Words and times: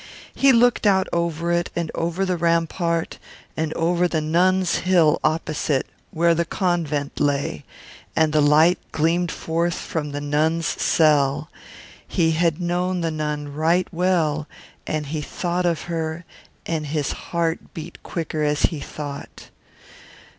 He 0.33 0.51
looked 0.51 0.87
out 0.87 1.07
over 1.13 1.51
it, 1.51 1.69
and 1.75 1.91
over 1.93 2.25
the 2.25 2.35
rampart, 2.35 3.19
and 3.55 3.71
over 3.75 4.07
the 4.07 4.19
nuns' 4.19 4.77
hill 4.77 5.19
opposite, 5.23 5.85
where 6.09 6.33
the 6.33 6.43
convent 6.43 7.19
lay, 7.19 7.65
and 8.15 8.33
the 8.33 8.41
light 8.41 8.79
gleamed 8.91 9.31
forth 9.31 9.75
from 9.75 10.09
the 10.11 10.19
nun's 10.19 10.65
cell. 10.65 11.51
He 12.07 12.31
had 12.31 12.59
known 12.59 13.01
the 13.01 13.11
nun 13.11 13.53
right 13.53 13.87
well, 13.91 14.47
and 14.87 15.05
he 15.05 15.21
thought 15.21 15.67
of 15.67 15.83
her, 15.83 16.25
and 16.65 16.87
his 16.87 17.11
heart 17.11 17.59
beat 17.75 18.01
quicker 18.01 18.41
as 18.41 18.63
he 18.63 18.79
thought. 18.79 19.51